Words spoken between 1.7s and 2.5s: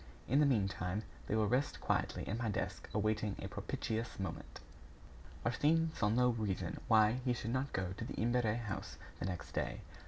quietly in my